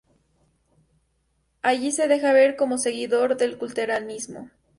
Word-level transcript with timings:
Allí 1.61 1.91
se 1.91 2.07
deja 2.07 2.33
ver 2.33 2.55
como 2.55 2.79
seguidor 2.79 3.37
del 3.37 3.59
Culteranismo. 3.59 4.49